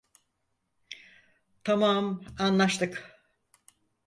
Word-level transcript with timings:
Tamam, 1.63 2.23
anlaştık. 2.39 3.19